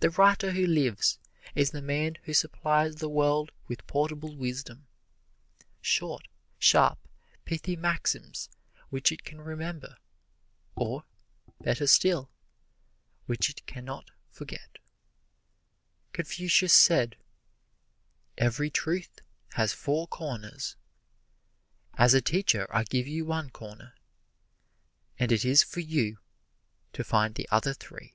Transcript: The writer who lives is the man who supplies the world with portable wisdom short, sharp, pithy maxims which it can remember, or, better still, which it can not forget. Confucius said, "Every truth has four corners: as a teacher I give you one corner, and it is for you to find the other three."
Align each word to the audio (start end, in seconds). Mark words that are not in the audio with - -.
The 0.00 0.10
writer 0.10 0.52
who 0.52 0.64
lives 0.64 1.18
is 1.56 1.72
the 1.72 1.82
man 1.82 2.18
who 2.22 2.32
supplies 2.32 2.94
the 2.94 3.08
world 3.08 3.50
with 3.66 3.84
portable 3.88 4.36
wisdom 4.36 4.86
short, 5.80 6.28
sharp, 6.56 7.00
pithy 7.44 7.74
maxims 7.74 8.48
which 8.90 9.10
it 9.10 9.24
can 9.24 9.40
remember, 9.40 9.96
or, 10.76 11.02
better 11.60 11.88
still, 11.88 12.30
which 13.26 13.50
it 13.50 13.66
can 13.66 13.84
not 13.86 14.12
forget. 14.30 14.78
Confucius 16.12 16.72
said, 16.72 17.16
"Every 18.36 18.70
truth 18.70 19.20
has 19.54 19.72
four 19.72 20.06
corners: 20.06 20.76
as 21.94 22.14
a 22.14 22.22
teacher 22.22 22.68
I 22.70 22.84
give 22.84 23.08
you 23.08 23.24
one 23.24 23.50
corner, 23.50 23.96
and 25.18 25.32
it 25.32 25.44
is 25.44 25.64
for 25.64 25.80
you 25.80 26.18
to 26.92 27.02
find 27.02 27.34
the 27.34 27.48
other 27.50 27.74
three." 27.74 28.14